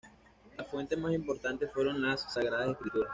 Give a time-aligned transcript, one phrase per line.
[0.57, 3.09] Las fuentes más importantes fueron de "Las Sagradas Escrituras".